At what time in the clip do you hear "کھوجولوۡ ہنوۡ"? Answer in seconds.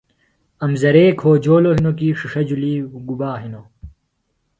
1.19-1.95